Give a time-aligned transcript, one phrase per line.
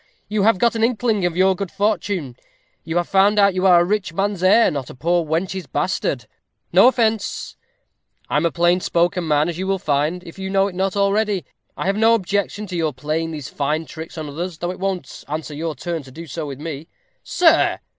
[0.27, 2.35] You have got an inkling of your good fortune.
[2.83, 6.25] You have found out you are a rich man's heir, not a poor wench's bastard.
[6.73, 7.55] No offence;
[8.27, 11.45] I'm a plain spoken man, as you will find, if you know it not already.
[11.77, 15.23] I have no objection to your playing these fine tricks on others, though it won't
[15.27, 16.87] answer your turn to do so with me."
[17.23, 17.77] "Sir!"